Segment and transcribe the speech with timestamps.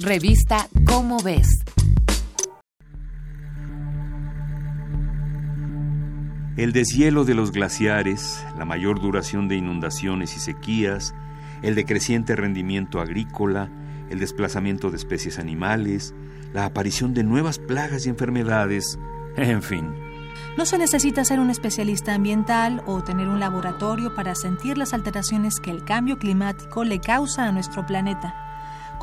[0.00, 1.46] Revista Cómo ves.
[6.56, 11.14] El deshielo de los glaciares, la mayor duración de inundaciones y sequías,
[11.62, 13.70] el decreciente rendimiento agrícola,
[14.10, 16.12] el desplazamiento de especies animales,
[16.52, 18.98] la aparición de nuevas plagas y enfermedades,
[19.36, 19.94] en fin.
[20.58, 25.60] No se necesita ser un especialista ambiental o tener un laboratorio para sentir las alteraciones
[25.60, 28.43] que el cambio climático le causa a nuestro planeta.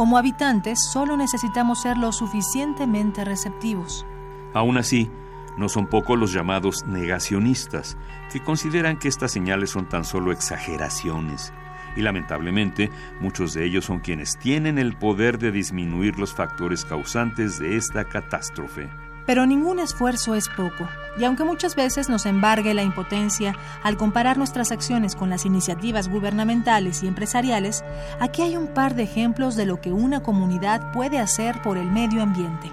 [0.00, 4.06] Como habitantes solo necesitamos ser lo suficientemente receptivos.
[4.54, 5.10] Aún así,
[5.58, 7.98] no son pocos los llamados negacionistas,
[8.32, 11.52] que consideran que estas señales son tan solo exageraciones
[11.96, 12.88] y lamentablemente
[13.20, 18.06] muchos de ellos son quienes tienen el poder de disminuir los factores causantes de esta
[18.06, 18.88] catástrofe.
[19.30, 24.36] Pero ningún esfuerzo es poco, y aunque muchas veces nos embargue la impotencia al comparar
[24.36, 27.84] nuestras acciones con las iniciativas gubernamentales y empresariales,
[28.18, 31.88] aquí hay un par de ejemplos de lo que una comunidad puede hacer por el
[31.92, 32.72] medio ambiente.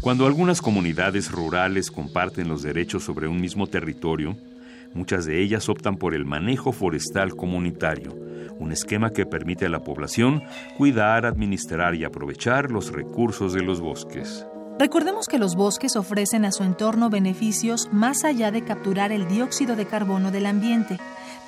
[0.00, 4.36] Cuando algunas comunidades rurales comparten los derechos sobre un mismo territorio,
[4.94, 9.84] muchas de ellas optan por el manejo forestal comunitario, un esquema que permite a la
[9.84, 10.42] población
[10.76, 14.46] cuidar, administrar y aprovechar los recursos de los bosques.
[14.78, 19.76] Recordemos que los bosques ofrecen a su entorno beneficios más allá de capturar el dióxido
[19.76, 20.98] de carbono del ambiente.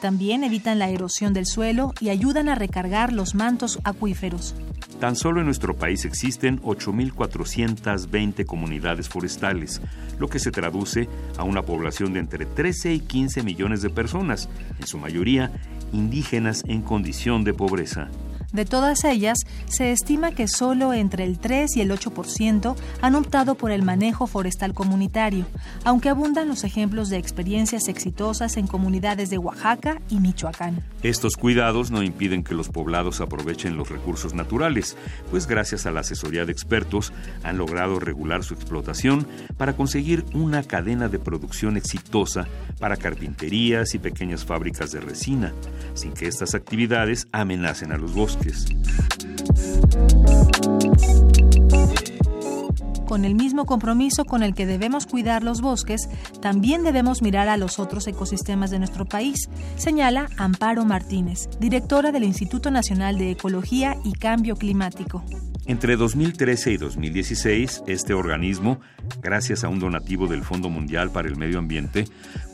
[0.01, 4.55] También evitan la erosión del suelo y ayudan a recargar los mantos acuíferos.
[5.01, 9.83] Tan solo en nuestro país existen 8.420 comunidades forestales,
[10.19, 14.49] lo que se traduce a una población de entre 13 y 15 millones de personas,
[14.81, 15.53] en su mayoría
[15.93, 18.09] indígenas en condición de pobreza.
[18.53, 23.55] De todas ellas, se estima que solo entre el 3 y el 8% han optado
[23.55, 25.47] por el manejo forestal comunitario,
[25.85, 30.83] aunque abundan los ejemplos de experiencias exitosas en comunidades de Oaxaca y Michoacán.
[31.03, 34.97] Estos cuidados no impiden que los poblados aprovechen los recursos naturales,
[35.31, 37.13] pues gracias a la asesoría de expertos
[37.43, 39.27] han logrado regular su explotación
[39.57, 42.47] para conseguir una cadena de producción exitosa
[42.79, 45.53] para carpinterías y pequeñas fábricas de resina,
[45.95, 48.46] sin que estas actividades amenacen a los bosques.
[53.07, 56.09] Con el mismo compromiso con el que debemos cuidar los bosques,
[56.41, 62.25] también debemos mirar a los otros ecosistemas de nuestro país, señala Amparo Martínez, directora del
[62.25, 65.23] Instituto Nacional de Ecología y Cambio Climático.
[65.69, 68.81] Entre 2013 y 2016, este organismo,
[69.21, 72.05] gracias a un donativo del Fondo Mundial para el Medio Ambiente,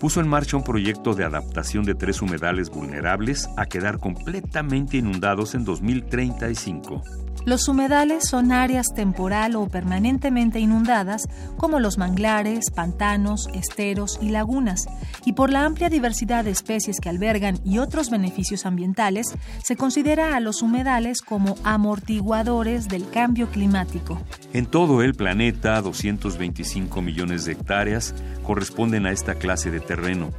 [0.01, 5.55] puso en marcha un proyecto de adaptación de tres humedales vulnerables a quedar completamente inundados
[5.55, 7.03] en 2035.
[7.45, 11.25] Los humedales son áreas temporal o permanentemente inundadas,
[11.57, 14.87] como los manglares, pantanos, esteros y lagunas,
[15.25, 20.37] y por la amplia diversidad de especies que albergan y otros beneficios ambientales, se considera
[20.37, 24.21] a los humedales como amortiguadores del cambio climático.
[24.53, 28.15] En todo el planeta, 225 millones de hectáreas
[28.45, 30.31] corresponden a esta clase de terreno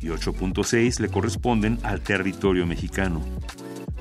[0.00, 3.20] y 8.6 le corresponden al territorio mexicano.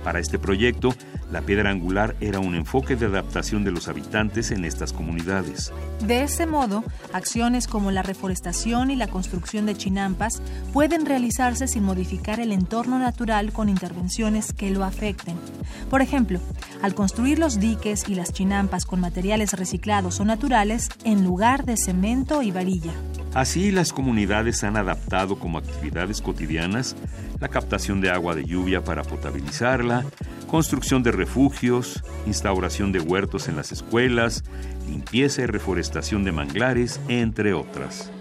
[0.03, 0.94] Para este proyecto,
[1.31, 5.74] la piedra angular era un enfoque de adaptación de los habitantes en estas comunidades.
[6.06, 10.41] De ese modo, acciones como la reforestación y la construcción de chinampas
[10.72, 15.36] pueden realizarse sin modificar el entorno natural con intervenciones que lo afecten.
[15.90, 16.40] Por ejemplo,
[16.82, 21.78] al construir los diques y las chinampas con materiales reciclados o naturales en lugar de
[21.78, 22.94] cemento y varilla.
[23.34, 26.96] Así, las comunidades han adaptado como actividades cotidianas
[27.40, 30.06] la captación de agua de lluvia para potabilizarla,
[30.48, 34.44] construcción de refugios, instauración de huertos en las escuelas,
[34.88, 38.12] limpieza y reforestación de manglares, entre otras.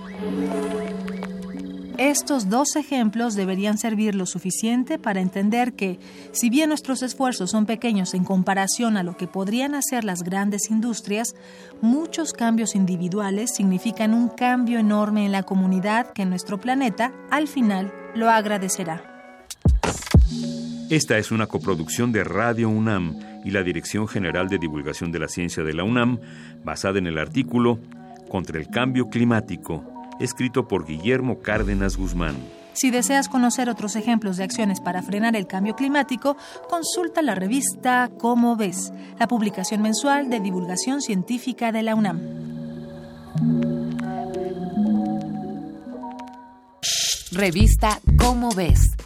[1.98, 5.98] Estos dos ejemplos deberían servir lo suficiente para entender que,
[6.32, 10.70] si bien nuestros esfuerzos son pequeños en comparación a lo que podrían hacer las grandes
[10.70, 11.34] industrias,
[11.80, 17.90] muchos cambios individuales significan un cambio enorme en la comunidad que nuestro planeta, al final,
[18.14, 19.02] lo agradecerá.
[20.90, 25.28] Esta es una coproducción de Radio UNAM y la Dirección General de Divulgación de la
[25.28, 26.20] Ciencia de la UNAM,
[26.62, 27.80] basada en el artículo
[28.28, 32.36] Contra el Cambio Climático, escrito por Guillermo Cárdenas Guzmán.
[32.72, 36.36] Si deseas conocer otros ejemplos de acciones para frenar el cambio climático,
[36.68, 42.20] consulta la revista Cómo ves, la publicación mensual de divulgación científica de la UNAM.
[47.32, 48.96] Revista Cómo ves